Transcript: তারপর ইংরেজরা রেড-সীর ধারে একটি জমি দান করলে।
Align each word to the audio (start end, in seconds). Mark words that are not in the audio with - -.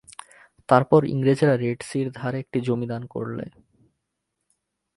তারপর 0.69 1.01
ইংরেজরা 1.05 1.55
রেড-সীর 1.57 2.07
ধারে 2.11 2.37
একটি 2.39 2.57
জমি 2.61 2.87
দান 2.87 3.03
করলে। 3.07 3.45